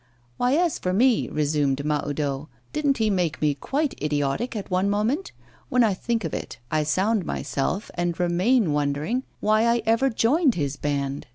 'Why, 0.37 0.53
as 0.55 0.79
for 0.79 0.93
me,' 0.93 1.29
resumed 1.29 1.85
Mahoudeau, 1.85 2.49
'didn't 2.73 2.97
he 2.97 3.11
make 3.11 3.39
me 3.39 3.53
quite 3.53 3.93
idiotic 4.01 4.55
at 4.55 4.71
one 4.71 4.89
moment? 4.89 5.31
When 5.69 5.83
I 5.83 5.93
think 5.93 6.23
of 6.23 6.33
it, 6.33 6.57
I 6.71 6.81
sound 6.81 7.23
myself, 7.23 7.91
and 7.93 8.19
remain 8.19 8.73
wondering 8.73 9.25
why 9.41 9.65
I 9.67 9.83
ever 9.85 10.09
joined 10.09 10.55
his 10.55 10.75
band. 10.75 11.27